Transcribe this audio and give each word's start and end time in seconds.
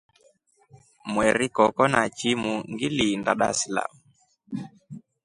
Mweri 1.11 1.47
koko 1.55 1.83
na 1.93 2.01
chimu 2.17 2.53
ngiliinda 2.71 3.31
Darsalamu. 3.39 3.99